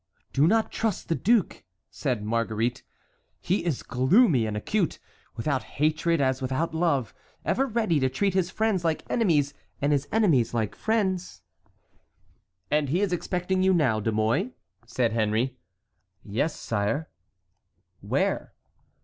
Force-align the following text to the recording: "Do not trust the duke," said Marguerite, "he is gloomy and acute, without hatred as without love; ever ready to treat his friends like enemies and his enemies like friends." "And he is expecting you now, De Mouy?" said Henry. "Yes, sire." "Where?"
"Do 0.33 0.47
not 0.47 0.71
trust 0.71 1.09
the 1.09 1.13
duke," 1.13 1.63
said 1.91 2.23
Marguerite, 2.23 2.81
"he 3.39 3.63
is 3.63 3.83
gloomy 3.83 4.47
and 4.47 4.57
acute, 4.57 4.97
without 5.35 5.61
hatred 5.77 6.19
as 6.19 6.41
without 6.41 6.73
love; 6.73 7.13
ever 7.45 7.67
ready 7.67 7.99
to 7.99 8.09
treat 8.09 8.33
his 8.33 8.49
friends 8.49 8.83
like 8.83 9.05
enemies 9.11 9.53
and 9.79 9.91
his 9.91 10.07
enemies 10.11 10.55
like 10.55 10.73
friends." 10.73 11.43
"And 12.71 12.89
he 12.89 13.01
is 13.01 13.13
expecting 13.13 13.61
you 13.61 13.75
now, 13.75 13.99
De 13.99 14.11
Mouy?" 14.11 14.53
said 14.87 15.11
Henry. 15.13 15.59
"Yes, 16.23 16.57
sire." 16.59 17.07
"Where?" 17.99 18.53